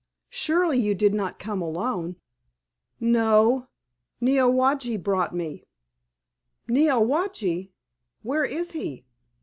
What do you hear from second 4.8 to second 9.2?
brought me." "Neowage? Where is he?"